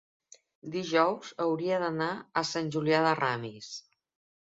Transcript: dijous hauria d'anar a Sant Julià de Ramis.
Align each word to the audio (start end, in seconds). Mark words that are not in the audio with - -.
dijous 0.75 1.29
hauria 1.45 1.79
d'anar 1.85 2.09
a 2.43 2.45
Sant 2.55 2.75
Julià 2.79 3.07
de 3.11 3.17
Ramis. 3.25 3.73